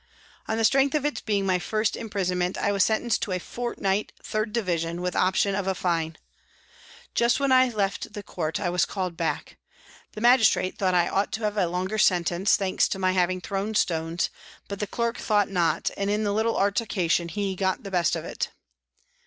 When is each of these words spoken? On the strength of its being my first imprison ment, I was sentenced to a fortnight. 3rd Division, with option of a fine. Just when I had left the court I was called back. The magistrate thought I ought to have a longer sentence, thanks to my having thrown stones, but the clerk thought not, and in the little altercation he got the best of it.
On 0.47 0.57
the 0.57 0.63
strength 0.65 0.95
of 0.95 1.05
its 1.05 1.21
being 1.21 1.45
my 1.45 1.59
first 1.59 1.95
imprison 1.95 2.39
ment, 2.39 2.57
I 2.57 2.71
was 2.71 2.83
sentenced 2.83 3.21
to 3.21 3.33
a 3.33 3.37
fortnight. 3.39 4.11
3rd 4.23 4.51
Division, 4.51 4.99
with 4.99 5.15
option 5.15 5.53
of 5.53 5.67
a 5.67 5.75
fine. 5.75 6.17
Just 7.13 7.39
when 7.39 7.51
I 7.51 7.65
had 7.65 7.75
left 7.75 8.13
the 8.13 8.23
court 8.23 8.59
I 8.59 8.67
was 8.71 8.83
called 8.83 9.15
back. 9.15 9.59
The 10.13 10.19
magistrate 10.21 10.79
thought 10.79 10.95
I 10.95 11.07
ought 11.07 11.31
to 11.33 11.43
have 11.43 11.55
a 11.55 11.67
longer 11.67 11.99
sentence, 11.99 12.55
thanks 12.55 12.87
to 12.87 12.97
my 12.97 13.11
having 13.11 13.41
thrown 13.41 13.75
stones, 13.75 14.31
but 14.67 14.79
the 14.79 14.87
clerk 14.87 15.17
thought 15.19 15.49
not, 15.51 15.91
and 15.95 16.09
in 16.09 16.23
the 16.23 16.33
little 16.33 16.57
altercation 16.57 17.27
he 17.29 17.55
got 17.55 17.83
the 17.83 17.91
best 17.91 18.15
of 18.15 18.25
it. 18.25 18.49